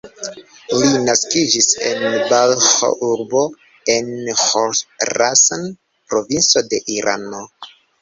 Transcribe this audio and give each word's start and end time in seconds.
Li 0.77 0.87
naskiĝis 1.03 1.67
en 1.89 2.01
Balĥ-urbo 2.31 3.45
en 3.99 4.11
Ĥorasan-provinco 4.47 6.69
de 6.75 6.85
Irano. 6.99 7.49